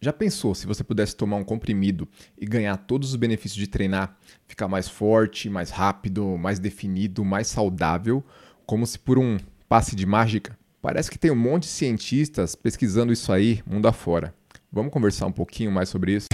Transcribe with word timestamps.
Já 0.00 0.12
pensou 0.12 0.54
se 0.54 0.64
você 0.64 0.84
pudesse 0.84 1.16
tomar 1.16 1.36
um 1.36 1.44
comprimido 1.44 2.06
e 2.38 2.46
ganhar 2.46 2.76
todos 2.76 3.10
os 3.10 3.16
benefícios 3.16 3.58
de 3.58 3.66
treinar, 3.66 4.16
ficar 4.46 4.68
mais 4.68 4.88
forte, 4.88 5.50
mais 5.50 5.70
rápido, 5.70 6.38
mais 6.38 6.60
definido, 6.60 7.24
mais 7.24 7.48
saudável, 7.48 8.24
como 8.64 8.86
se 8.86 8.96
por 8.96 9.18
um 9.18 9.38
passe 9.68 9.96
de 9.96 10.06
mágica? 10.06 10.56
Parece 10.80 11.10
que 11.10 11.18
tem 11.18 11.32
um 11.32 11.36
monte 11.36 11.64
de 11.64 11.70
cientistas 11.70 12.54
pesquisando 12.54 13.12
isso 13.12 13.32
aí 13.32 13.60
mundo 13.66 13.88
afora. 13.88 14.32
Vamos 14.70 14.92
conversar 14.92 15.26
um 15.26 15.32
pouquinho 15.32 15.72
mais 15.72 15.88
sobre 15.88 16.14
isso? 16.14 16.28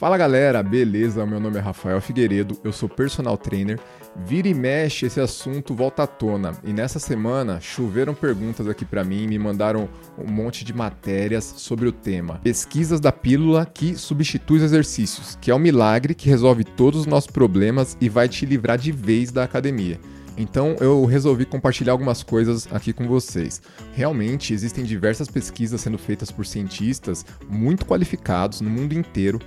Fala 0.00 0.16
galera, 0.16 0.62
beleza? 0.62 1.26
Meu 1.26 1.38
nome 1.38 1.58
é 1.58 1.60
Rafael 1.60 2.00
Figueiredo, 2.00 2.58
eu 2.64 2.72
sou 2.72 2.88
personal 2.88 3.36
trainer. 3.36 3.78
Vira 4.16 4.48
e 4.48 4.54
mexe, 4.54 5.04
esse 5.04 5.20
assunto 5.20 5.74
volta 5.74 6.04
à 6.04 6.06
tona. 6.06 6.56
E 6.64 6.72
nessa 6.72 6.98
semana 6.98 7.60
choveram 7.60 8.14
perguntas 8.14 8.66
aqui 8.66 8.86
para 8.86 9.04
mim, 9.04 9.26
me 9.26 9.38
mandaram 9.38 9.90
um 10.16 10.26
monte 10.26 10.64
de 10.64 10.72
matérias 10.72 11.44
sobre 11.44 11.86
o 11.86 11.92
tema. 11.92 12.40
Pesquisas 12.42 12.98
da 12.98 13.12
pílula 13.12 13.66
que 13.66 13.94
substitui 13.94 14.56
os 14.56 14.64
exercícios, 14.64 15.36
que 15.38 15.50
é 15.50 15.54
um 15.54 15.58
milagre 15.58 16.14
que 16.14 16.30
resolve 16.30 16.64
todos 16.64 17.00
os 17.00 17.06
nossos 17.06 17.30
problemas 17.30 17.94
e 18.00 18.08
vai 18.08 18.26
te 18.26 18.46
livrar 18.46 18.78
de 18.78 18.90
vez 18.90 19.30
da 19.30 19.44
academia. 19.44 20.00
Então 20.34 20.76
eu 20.80 21.04
resolvi 21.04 21.44
compartilhar 21.44 21.92
algumas 21.92 22.22
coisas 22.22 22.66
aqui 22.72 22.94
com 22.94 23.06
vocês. 23.06 23.60
Realmente 23.92 24.54
existem 24.54 24.82
diversas 24.82 25.28
pesquisas 25.28 25.82
sendo 25.82 25.98
feitas 25.98 26.30
por 26.30 26.46
cientistas 26.46 27.26
muito 27.50 27.84
qualificados 27.84 28.62
no 28.62 28.70
mundo 28.70 28.94
inteiro 28.94 29.38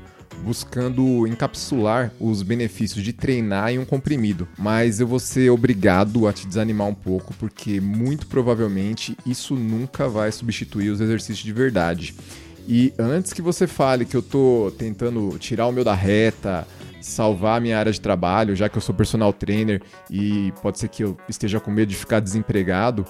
buscando 0.44 1.26
encapsular 1.28 2.12
os 2.20 2.42
benefícios 2.42 3.04
de 3.04 3.14
treinar 3.14 3.72
em 3.72 3.80
um 3.80 3.86
comprimido, 3.86 4.48
mas 4.58 5.00
eu 5.00 5.08
vou 5.08 5.20
ser 5.20 5.50
obrigado 5.50 6.28
a 6.28 6.34
te 6.34 6.48
desanimar 6.48 6.88
um 6.88 6.94
pouco 6.94 7.34
porque 7.36 7.80
muito 7.80 8.28
provavelmente 8.28 9.18
isso 9.26 9.56
nunca 9.56 10.08
vai 10.08 10.32
substituir 10.32 10.90
os 10.90 11.02
exercícios 11.02 11.46
de 11.46 11.54
verdade. 11.54 12.16
E 12.68 12.94
antes 12.98 13.34
que 13.34 13.42
você 13.42 13.68
fale 13.68 14.06
que 14.06 14.16
eu 14.16 14.22
tô 14.22 14.74
tentando 14.78 15.38
tirar 15.38 15.68
o 15.68 15.72
meu 15.72 15.84
da 15.84 15.94
reta, 15.94 16.66
salvar 17.02 17.58
a 17.58 17.60
minha 17.60 17.78
área 17.78 17.92
de 17.92 18.00
trabalho, 18.00 18.56
já 18.56 18.70
que 18.70 18.78
eu 18.78 18.82
sou 18.82 18.96
personal 18.96 19.34
trainer 19.34 19.82
e 20.10 20.54
pode 20.62 20.80
ser 20.80 20.88
que 20.88 21.04
eu 21.04 21.18
esteja 21.28 21.60
com 21.60 21.70
medo 21.70 21.90
de 21.90 21.96
ficar 21.96 22.20
desempregado, 22.20 23.06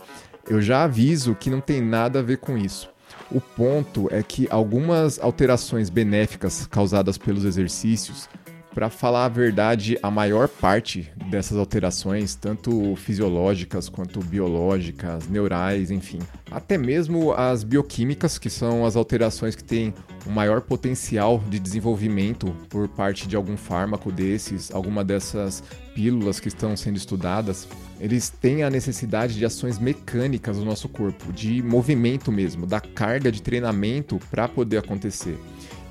eu 0.50 0.62
já 0.62 0.84
aviso 0.84 1.36
que 1.36 1.50
não 1.50 1.62
tem 1.62 1.82
nada 1.82 2.20
a 2.20 2.24
ver 2.24 2.38
com 2.38 2.58
isso. 2.58 2.93
O 3.32 3.42
ponto 3.42 4.08
é 4.12 4.22
que 4.22 4.48
algumas 4.50 5.20
alterações 5.20 5.90
benéficas 5.90 6.68
causadas 6.68 7.18
pelos 7.18 7.46
exercícios, 7.46 8.30
para 8.74 8.90
falar 8.90 9.26
a 9.26 9.30
verdade, 9.30 9.98
a 10.02 10.10
maior 10.10 10.48
parte 10.48 11.12
dessas 11.30 11.58
alterações, 11.58 12.36
tanto 12.36 12.96
fisiológicas 12.96 13.88
quanto 13.88 14.20
biológicas, 14.20 15.28
neurais, 15.28 15.92
enfim, 15.92 16.20
até 16.52 16.78
mesmo 16.78 17.34
as 17.34 17.64
bioquímicas, 17.64 18.38
que 18.38 18.50
são 18.50 18.86
as 18.86 18.96
alterações 18.96 19.56
que 19.56 19.64
têm 19.64 19.94
um 20.26 20.32
maior 20.32 20.62
potencial 20.62 21.44
de 21.50 21.60
desenvolvimento 21.60 22.56
por 22.70 22.88
parte 22.88 23.28
de 23.28 23.36
algum 23.36 23.58
fármaco 23.58 24.12
desses, 24.12 24.72
alguma 24.72 25.04
dessas 25.04 25.64
pílulas 25.94 26.40
que 26.40 26.48
estão 26.48 26.76
sendo 26.76 26.98
estudadas, 26.98 27.68
eles 28.00 28.30
têm 28.30 28.64
a 28.64 28.70
necessidade 28.70 29.36
de 29.36 29.46
ações 29.46 29.78
mecânicas 29.78 30.58
do 30.58 30.66
nosso 30.66 30.90
corpo, 30.90 31.32
de 31.32 31.62
movimento 31.62 32.32
mesmo, 32.32 32.66
da 32.66 32.82
carga 32.82 33.32
de 33.32 33.42
treinamento 33.42 34.20
para 34.32 34.48
poder 34.48 34.78
acontecer. 34.78 35.38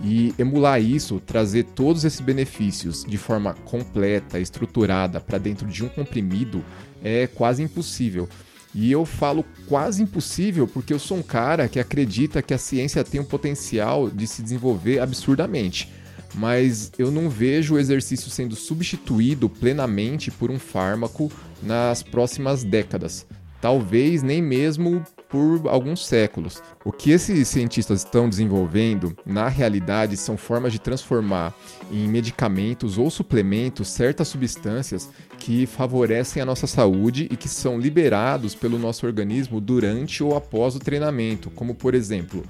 E 0.01 0.35
emular 0.39 0.81
isso, 0.81 1.21
trazer 1.21 1.65
todos 1.65 2.05
esses 2.05 2.21
benefícios 2.21 3.05
de 3.05 3.17
forma 3.17 3.55
completa, 3.65 4.39
estruturada 4.39 5.21
para 5.21 5.39
dentro 5.39 5.67
de 5.67 5.85
um 5.85 5.89
comprimido 5.89 6.65
é 7.03 7.27
quase 7.27 7.63
impossível. 7.63 8.29
E 8.75 8.91
eu 8.91 9.05
falo 9.05 9.45
quase 9.69 10.03
impossível 10.03 10.67
porque 10.67 10.93
eu 10.93 10.99
sou 10.99 11.19
um 11.19 11.23
cara 11.23 11.69
que 11.69 11.79
acredita 11.79 12.43
que 12.43 12.55
a 12.55 12.59
ciência 12.59 13.05
tem 13.05 13.21
um 13.21 13.25
potencial 13.25 14.09
de 14.09 14.27
se 14.27 14.43
desenvolver 14.43 14.99
absurdamente. 14.99 15.93
Mas 16.35 16.91
eu 16.99 17.11
não 17.11 17.29
vejo 17.29 17.75
o 17.75 17.79
exercício 17.79 18.31
sendo 18.31 18.57
substituído 18.57 19.49
plenamente 19.49 20.31
por 20.31 20.51
um 20.51 20.59
fármaco 20.59 21.31
nas 21.63 22.03
próximas 22.03 22.65
décadas. 22.65 23.27
Talvez 23.61 24.23
nem 24.23 24.41
mesmo 24.41 25.05
por 25.29 25.69
alguns 25.69 26.07
séculos. 26.07 26.63
O 26.85 26.91
que 26.91 27.13
esses 27.13 27.47
cientistas 27.47 28.01
estão 28.01 28.29
desenvolvendo, 28.29 29.17
na 29.25 29.49
realidade, 29.49 30.17
são 30.17 30.37
formas 30.37 30.73
de 30.73 30.81
transformar 30.81 31.55
em 31.93 32.09
medicamentos 32.09 32.99
ou 32.99 33.09
suplementos 33.09 33.89
certas 33.89 34.29
substâncias 34.29 35.09
que 35.39 35.65
favorecem 35.67 36.43
a 36.43 36.47
nossa 36.47 36.67
saúde 36.67 37.29
e 37.31 37.37
que 37.37 37.49
são 37.49 37.79
liberados 37.79 38.55
pelo 38.55 38.79
nosso 38.79 39.07
organismo 39.07 39.61
durante 39.61 40.25
ou 40.25 40.37
após 40.37 40.75
o 40.75 40.81
treinamento, 40.81 41.51
como 41.51 41.75
por 41.75 41.95
exemplo, 41.95 42.43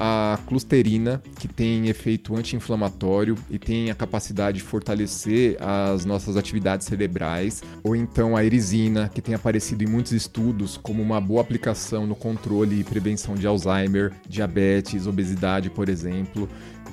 a 0.00 0.38
clusterina, 0.46 1.20
que 1.40 1.48
tem 1.48 1.88
efeito 1.88 2.36
anti-inflamatório 2.36 3.36
e 3.50 3.58
tem 3.58 3.90
a 3.90 3.94
capacidade 3.96 4.58
de 4.58 4.64
fortalecer 4.64 5.56
as 5.60 6.04
nossas 6.04 6.36
atividades 6.36 6.86
cerebrais, 6.86 7.64
ou 7.82 7.96
então 7.96 8.36
a 8.36 8.44
erisina, 8.44 9.10
que 9.12 9.20
tem 9.20 9.34
aparecido 9.34 9.82
em 9.82 9.88
muitos 9.88 10.12
estudos 10.12 10.76
como 10.76 11.02
uma 11.02 11.20
boa 11.20 11.40
aplicação 11.40 12.06
no 12.06 12.14
controle 12.14 12.78
e 12.78 12.84
prevenção 12.84 13.34
de 13.34 13.44
Alzheimer, 13.44 13.77
diabetes, 14.28 15.06
obesidade, 15.06 15.70
por 15.70 15.88
exemplo 15.88 16.48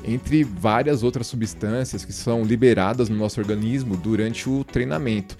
entre 0.07 0.43
várias 0.43 1.01
outras 1.03 1.27
substâncias 1.27 2.05
que 2.05 2.13
são 2.13 2.43
liberadas 2.43 3.09
no 3.09 3.17
nosso 3.17 3.39
organismo 3.39 3.97
durante 3.97 4.47
o 4.47 4.63
treinamento. 4.63 5.35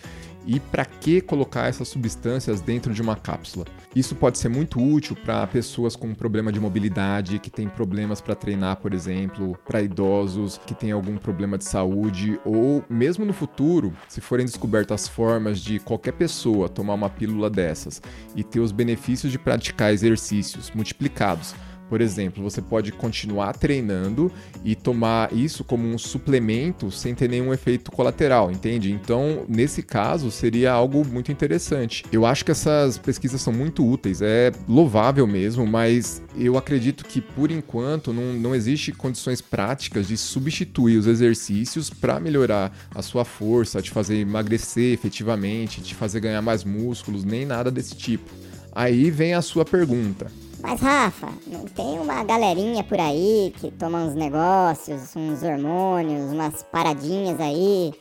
E 0.48 0.60
para 0.60 0.86
que 0.86 1.22
colocar 1.22 1.68
essas 1.68 1.88
substâncias 1.88 2.62
dentro 2.62 2.94
de 2.94 3.02
uma 3.02 3.16
cápsula? 3.16 3.66
Isso 3.96 4.16
pode 4.16 4.38
ser 4.38 4.50
muito 4.50 4.80
útil 4.80 5.16
para 5.16 5.48
pessoas 5.48 5.96
com 5.96 6.14
problema 6.14 6.52
de 6.52 6.60
mobilidade, 6.60 7.40
que 7.40 7.50
têm 7.50 7.68
problemas 7.68 8.22
para 8.22 8.36
treinar, 8.36 8.76
por 8.78 8.94
exemplo, 8.94 9.58
para 9.66 9.82
idosos 9.82 10.60
que 10.66 10.76
têm 10.76 10.92
algum 10.92 11.18
problema 11.18 11.58
de 11.58 11.66
saúde, 11.66 12.40
ou 12.46 12.84
mesmo 12.90 13.26
no 13.26 13.34
futuro, 13.34 13.94
se 14.08 14.22
forem 14.22 14.46
descobertas 14.46 15.08
formas 15.08 15.60
de 15.60 15.80
qualquer 15.80 16.14
pessoa 16.14 16.70
tomar 16.70 16.94
uma 16.94 17.10
pílula 17.10 17.50
dessas 17.50 18.02
e 18.36 18.44
ter 18.44 18.60
os 18.60 18.72
benefícios 18.72 19.32
de 19.32 19.40
praticar 19.40 19.94
exercícios 19.94 20.72
multiplicados 20.76 21.56
por 21.90 22.02
exemplo, 22.02 22.44
você 22.44 22.62
pode 22.62 22.92
continuar 22.92 23.54
treinando 23.54 24.32
e 24.64 24.76
tomar 24.76 25.32
isso 25.34 25.64
como 25.64 25.88
um 25.88 25.98
suplemento 25.98 26.92
sem 26.92 27.14
ter 27.14 27.30
nenhum 27.30 27.54
efeito 27.54 27.92
colateral, 27.92 28.52
entende? 28.52 28.92
Então, 28.92 29.46
nesse 29.48 29.84
caso, 29.84 30.32
seria 30.32 30.72
algo 30.72 31.06
muito 31.06 31.32
interessante. 31.32 32.04
Eu 32.12 32.26
acho 32.26 32.44
que 32.44 32.52
essas 32.52 32.98
pesquisas 32.98 33.42
são 33.42 33.54
muito 33.54 33.88
úteis, 33.88 34.22
é 34.22 34.52
louvável 34.68 35.28
mesmo, 35.28 35.66
mas 35.66 36.22
eu 36.36 36.58
acredito 36.58 37.06
que 37.06 37.22
por 37.22 37.52
enquanto 37.52 38.12
não, 38.12 38.34
não 38.34 38.56
existe 38.56 38.92
condições 38.92 39.42
práticas 39.42 40.08
de 40.08 40.18
substituir 40.18 40.98
os 40.98 41.08
exercícios 41.08 41.90
para 41.90 42.20
melhorar 42.20 42.76
a 42.94 43.02
sua 43.02 43.24
força, 43.24 43.82
te 43.82 43.92
fazer 43.92 44.18
emagrecer 44.18 44.94
efetivamente, 44.94 45.82
te 45.82 45.94
fazer 45.94 46.20
ganhar 46.20 46.42
mais 46.42 46.64
músculos, 46.64 47.24
nem 47.24 47.46
nada 47.46 47.70
desse 47.70 47.96
tipo. 47.96 48.30
Aí 48.72 49.10
vem 49.10 49.34
a 49.34 49.42
sua 49.42 49.64
pergunta. 49.64 50.30
Mas 50.68 50.82
Rafa, 50.82 51.28
não 51.46 51.64
tem 51.66 52.00
uma 52.00 52.24
galerinha 52.24 52.84
por 52.84 53.00
aí 53.00 53.54
que 53.58 53.70
toma 53.70 54.00
uns 54.00 54.16
negócios, 54.16 55.16
uns 55.16 55.44
hormônios, 55.44 56.32
umas 56.32 56.64
paradinhas 56.64 57.40
aí 57.40 57.94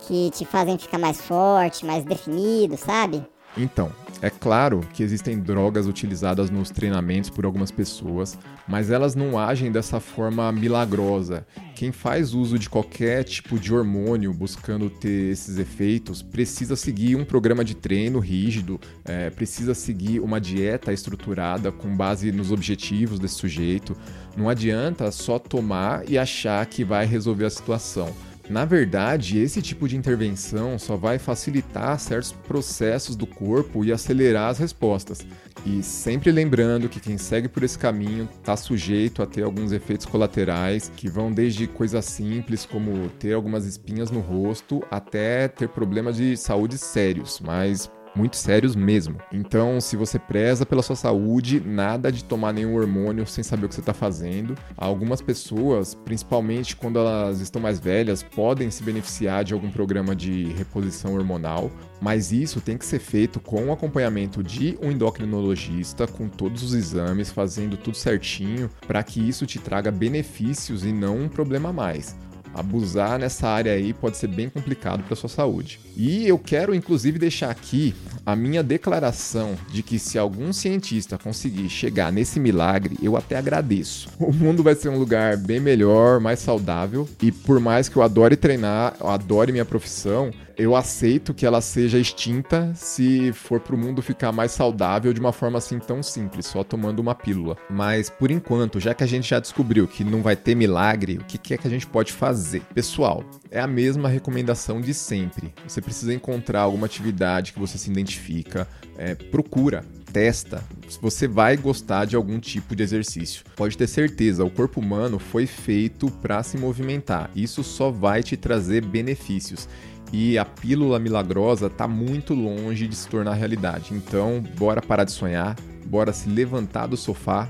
que 0.00 0.28
te 0.32 0.44
fazem 0.44 0.76
ficar 0.76 0.98
mais 0.98 1.20
forte, 1.20 1.86
mais 1.86 2.04
definido, 2.04 2.76
sabe? 2.76 3.24
Então, 3.56 3.92
é 4.20 4.30
claro 4.30 4.80
que 4.92 5.02
existem 5.02 5.38
drogas 5.38 5.86
utilizadas 5.86 6.50
nos 6.50 6.70
treinamentos 6.70 7.30
por 7.30 7.44
algumas 7.44 7.70
pessoas, 7.70 8.36
mas 8.66 8.90
elas 8.90 9.14
não 9.14 9.38
agem 9.38 9.70
dessa 9.70 10.00
forma 10.00 10.50
milagrosa. 10.50 11.46
Quem 11.76 11.92
faz 11.92 12.34
uso 12.34 12.58
de 12.58 12.68
qualquer 12.68 13.22
tipo 13.22 13.60
de 13.60 13.72
hormônio 13.72 14.34
buscando 14.34 14.90
ter 14.90 15.30
esses 15.30 15.56
efeitos 15.58 16.20
precisa 16.20 16.74
seguir 16.74 17.14
um 17.14 17.24
programa 17.24 17.64
de 17.64 17.76
treino 17.76 18.18
rígido, 18.18 18.80
é, 19.04 19.30
precisa 19.30 19.72
seguir 19.72 20.18
uma 20.18 20.40
dieta 20.40 20.92
estruturada 20.92 21.70
com 21.70 21.96
base 21.96 22.32
nos 22.32 22.50
objetivos 22.50 23.20
desse 23.20 23.36
sujeito. 23.36 23.96
Não 24.36 24.48
adianta 24.48 25.12
só 25.12 25.38
tomar 25.38 26.08
e 26.08 26.18
achar 26.18 26.66
que 26.66 26.82
vai 26.82 27.06
resolver 27.06 27.44
a 27.44 27.50
situação. 27.50 28.12
Na 28.48 28.64
verdade, 28.64 29.38
esse 29.38 29.60
tipo 29.60 29.86
de 29.86 29.96
intervenção 29.96 30.78
só 30.78 30.96
vai 30.96 31.18
facilitar 31.18 31.98
certos 32.00 32.32
processos 32.32 33.14
do 33.14 33.26
corpo 33.26 33.84
e 33.84 33.92
acelerar 33.92 34.50
as 34.50 34.58
respostas. 34.58 35.26
E 35.66 35.82
sempre 35.82 36.32
lembrando 36.32 36.88
que 36.88 36.98
quem 36.98 37.18
segue 37.18 37.46
por 37.46 37.62
esse 37.62 37.78
caminho 37.78 38.26
está 38.38 38.56
sujeito 38.56 39.22
a 39.22 39.26
ter 39.26 39.42
alguns 39.42 39.70
efeitos 39.70 40.06
colaterais 40.06 40.90
que 40.96 41.10
vão 41.10 41.30
desde 41.30 41.66
coisas 41.66 42.06
simples 42.06 42.64
como 42.64 43.08
ter 43.18 43.34
algumas 43.34 43.66
espinhas 43.66 44.10
no 44.10 44.20
rosto 44.20 44.82
até 44.90 45.46
ter 45.46 45.68
problemas 45.68 46.16
de 46.16 46.36
saúde 46.36 46.78
sérios, 46.78 47.40
mas 47.44 47.90
muito 48.18 48.36
sérios 48.36 48.74
mesmo. 48.74 49.18
Então, 49.32 49.80
se 49.80 49.96
você 49.96 50.18
preza 50.18 50.66
pela 50.66 50.82
sua 50.82 50.96
saúde, 50.96 51.62
nada 51.64 52.10
de 52.10 52.24
tomar 52.24 52.52
nenhum 52.52 52.74
hormônio 52.74 53.24
sem 53.24 53.44
saber 53.44 53.66
o 53.66 53.68
que 53.68 53.76
você 53.76 53.80
está 53.80 53.94
fazendo. 53.94 54.56
Algumas 54.76 55.22
pessoas, 55.22 55.94
principalmente 55.94 56.74
quando 56.74 56.98
elas 56.98 57.40
estão 57.40 57.62
mais 57.62 57.78
velhas, 57.78 58.24
podem 58.24 58.72
se 58.72 58.82
beneficiar 58.82 59.44
de 59.44 59.54
algum 59.54 59.70
programa 59.70 60.16
de 60.16 60.52
reposição 60.54 61.14
hormonal, 61.14 61.70
mas 62.00 62.32
isso 62.32 62.60
tem 62.60 62.76
que 62.76 62.84
ser 62.84 62.98
feito 62.98 63.38
com 63.38 63.66
o 63.66 63.72
acompanhamento 63.72 64.42
de 64.42 64.76
um 64.82 64.90
endocrinologista, 64.90 66.08
com 66.08 66.28
todos 66.28 66.64
os 66.64 66.74
exames, 66.74 67.30
fazendo 67.30 67.76
tudo 67.76 67.96
certinho, 67.96 68.68
para 68.86 69.02
que 69.04 69.26
isso 69.26 69.46
te 69.46 69.60
traga 69.60 69.92
benefícios 69.92 70.84
e 70.84 70.92
não 70.92 71.18
um 71.18 71.28
problema 71.28 71.68
a 71.68 71.72
mais 71.72 72.16
abusar 72.54 73.18
nessa 73.18 73.48
área 73.48 73.72
aí 73.72 73.92
pode 73.92 74.16
ser 74.16 74.28
bem 74.28 74.48
complicado 74.48 75.02
para 75.04 75.16
sua 75.16 75.28
saúde. 75.28 75.80
E 75.96 76.26
eu 76.26 76.38
quero 76.38 76.74
inclusive 76.74 77.18
deixar 77.18 77.50
aqui 77.50 77.94
a 78.24 78.36
minha 78.36 78.62
declaração 78.62 79.56
de 79.72 79.82
que 79.82 79.98
se 79.98 80.18
algum 80.18 80.52
cientista 80.52 81.18
conseguir 81.18 81.68
chegar 81.68 82.12
nesse 82.12 82.38
milagre, 82.38 82.96
eu 83.02 83.16
até 83.16 83.36
agradeço. 83.36 84.08
O 84.28 84.32
mundo 84.32 84.62
vai 84.62 84.74
ser 84.74 84.90
um 84.90 84.98
lugar 84.98 85.38
bem 85.38 85.58
melhor, 85.58 86.20
mais 86.20 86.38
saudável 86.38 87.08
e 87.22 87.32
por 87.32 87.58
mais 87.58 87.88
que 87.88 87.96
eu 87.96 88.02
adore 88.02 88.36
treinar, 88.36 88.94
eu 89.00 89.08
adore 89.08 89.52
minha 89.52 89.64
profissão, 89.64 90.30
eu 90.58 90.74
aceito 90.74 91.32
que 91.32 91.46
ela 91.46 91.60
seja 91.60 91.98
extinta 91.98 92.72
se 92.74 93.32
for 93.32 93.60
para 93.60 93.76
o 93.76 93.78
mundo 93.78 94.02
ficar 94.02 94.32
mais 94.32 94.50
saudável 94.50 95.12
de 95.12 95.20
uma 95.20 95.32
forma 95.32 95.58
assim 95.58 95.78
tão 95.78 96.02
simples, 96.02 96.46
só 96.46 96.64
tomando 96.64 96.98
uma 96.98 97.14
pílula. 97.14 97.56
Mas 97.70 98.10
por 98.10 98.28
enquanto, 98.32 98.80
já 98.80 98.92
que 98.92 99.04
a 99.04 99.06
gente 99.06 99.28
já 99.30 99.38
descobriu 99.38 99.86
que 99.86 100.02
não 100.02 100.20
vai 100.20 100.34
ter 100.34 100.56
milagre, 100.56 101.18
o 101.18 101.24
que 101.24 101.54
é 101.54 101.56
que 101.56 101.68
a 101.68 101.70
gente 101.70 101.86
pode 101.86 102.12
fazer? 102.12 102.60
Pessoal, 102.74 103.22
é 103.52 103.60
a 103.60 103.68
mesma 103.68 104.08
recomendação 104.08 104.80
de 104.80 104.92
sempre. 104.92 105.54
Você 105.66 105.80
precisa 105.80 106.12
encontrar 106.12 106.62
alguma 106.62 106.86
atividade 106.86 107.52
que 107.52 107.60
você 107.60 107.78
se 107.78 107.88
identifica, 107.88 108.66
é, 108.96 109.14
procura, 109.14 109.84
testa, 110.12 110.64
você 111.00 111.28
vai 111.28 111.56
gostar 111.56 112.04
de 112.06 112.16
algum 112.16 112.40
tipo 112.40 112.74
de 112.74 112.82
exercício. 112.82 113.44
Pode 113.54 113.76
ter 113.76 113.86
certeza, 113.86 114.44
o 114.44 114.50
corpo 114.50 114.80
humano 114.80 115.18
foi 115.18 115.46
feito 115.46 116.10
para 116.10 116.42
se 116.42 116.56
movimentar. 116.56 117.30
Isso 117.36 117.62
só 117.62 117.90
vai 117.90 118.22
te 118.22 118.36
trazer 118.36 118.84
benefícios 118.84 119.68
e 120.12 120.38
a 120.38 120.44
pílula 120.44 120.98
milagrosa 120.98 121.66
está 121.66 121.86
muito 121.86 122.34
longe 122.34 122.86
de 122.88 122.96
se 122.96 123.08
tornar 123.08 123.34
realidade. 123.34 123.94
Então, 123.94 124.42
bora 124.56 124.80
parar 124.80 125.04
de 125.04 125.12
sonhar, 125.12 125.56
bora 125.86 126.12
se 126.12 126.28
levantar 126.28 126.86
do 126.86 126.96
sofá, 126.96 127.48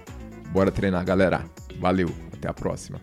bora 0.53 0.71
treinar, 0.71 1.05
galera. 1.05 1.45
Valeu, 1.79 2.11
até 2.33 2.49
a 2.49 2.55
próxima. 2.55 3.01